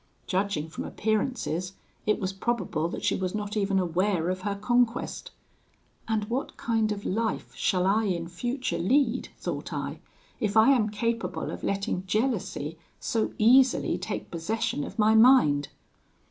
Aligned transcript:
Judging 0.25 0.67
from 0.67 0.83
appearances, 0.83 1.73
it 2.07 2.19
was 2.19 2.33
probable 2.33 2.89
that 2.89 3.03
she 3.03 3.15
was 3.15 3.35
not 3.35 3.55
even 3.55 3.77
aware 3.77 4.29
of 4.31 4.41
her 4.41 4.55
conquest. 4.55 5.29
'And 6.07 6.25
what 6.25 6.57
kind 6.57 6.91
of 6.91 7.05
life 7.05 7.53
shall 7.53 7.85
I 7.85 8.05
in 8.05 8.27
future 8.27 8.79
lead,' 8.79 9.29
thought 9.37 9.71
I, 9.71 9.99
'if 10.39 10.57
I 10.57 10.71
am 10.71 10.89
capable 10.89 11.51
of 11.51 11.63
letting 11.63 12.07
jealousy 12.07 12.79
so 12.99 13.35
easily 13.37 13.99
take 13.99 14.31
possession 14.31 14.83
of 14.83 14.97
my 14.97 15.13
mind?' 15.13 15.67